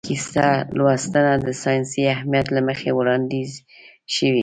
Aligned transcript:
کیسه 0.07 0.47
لوستنه 0.77 1.33
د 1.45 1.47
ساینسي 1.63 2.01
اهمیت 2.15 2.47
له 2.55 2.61
مخې 2.69 2.89
وړاندیز 2.99 3.51
شوې. 4.15 4.39